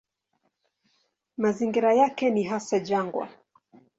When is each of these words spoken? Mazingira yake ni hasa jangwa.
Mazingira 1.37 1.93
yake 1.93 2.29
ni 2.29 2.43
hasa 2.43 2.79
jangwa. 2.79 3.29